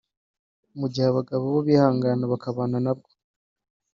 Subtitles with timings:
[0.79, 3.09] mu gihe abagabo bo bihangana bakabana nabwo